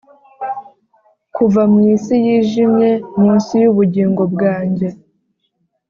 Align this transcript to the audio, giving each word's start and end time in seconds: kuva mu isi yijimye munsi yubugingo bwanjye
kuva 1.35 1.61
mu 1.71 1.79
isi 1.93 2.15
yijimye 2.25 2.91
munsi 3.21 3.53
yubugingo 3.63 4.23
bwanjye 4.33 4.87